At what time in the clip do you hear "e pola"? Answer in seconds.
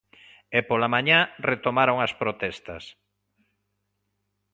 0.57-0.91